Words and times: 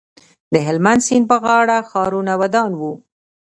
د 0.53 0.55
هلمند 0.67 1.01
سیند 1.07 1.25
په 1.31 1.37
غاړه 1.43 1.77
ښارونه 1.89 2.33
ودان 2.41 2.71
وو 2.79 2.93